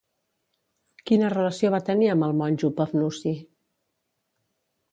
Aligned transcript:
Quina 1.09 1.29
relació 1.33 1.71
va 1.75 1.81
tenir 1.89 2.09
amb 2.13 2.27
el 2.29 2.35
monjo 2.39 2.73
Pafnuci? 2.81 3.37